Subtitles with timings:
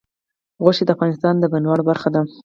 [0.63, 2.21] غوښې د افغانستان د بڼوالۍ برخه ده.